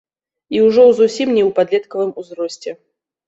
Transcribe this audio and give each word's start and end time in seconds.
І 0.55 0.61
ўжо 0.67 0.81
ў 0.85 0.91
зусім 0.99 1.29
не 1.37 1.43
ў 1.43 1.51
падлеткавым 1.59 2.11
узросце. 2.21 2.69